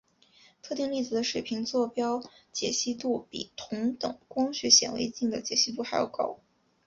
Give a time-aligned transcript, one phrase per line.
[0.63, 6.39] 特定粒子的水平座标解析度比同等光学显微镜的解析度还要高。